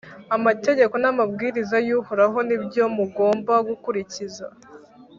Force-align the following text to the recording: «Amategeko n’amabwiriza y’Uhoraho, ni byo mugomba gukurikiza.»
«Amategeko 0.35 0.93
n’amabwiriza 1.01 1.77
y’Uhoraho, 1.87 2.37
ni 2.47 2.57
byo 2.63 2.83
mugomba 2.95 3.53
gukurikiza.» 3.67 4.45